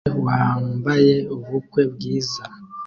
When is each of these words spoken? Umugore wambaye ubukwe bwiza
Umugore 0.03 0.19
wambaye 0.35 1.13
ubukwe 1.33 1.81
bwiza 1.93 2.43